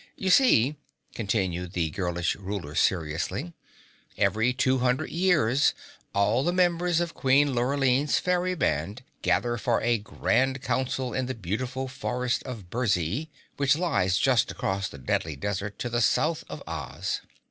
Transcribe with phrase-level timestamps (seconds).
[0.15, 0.77] You see,"
[1.13, 3.53] continued the girlish ruler seriously,
[4.17, 5.75] "every 200 years
[6.15, 11.35] all the members of Queen Lurline's fairy band gather for a Grand Council in the
[11.35, 16.63] beautiful Forest of Burzee which lies just across the Deadly Desert to the South of
[16.65, 17.21] Oz."